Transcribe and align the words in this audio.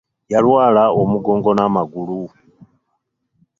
Yalwala 0.31 0.83
omugongo 1.01 1.49
n'amagulu. 1.53 2.21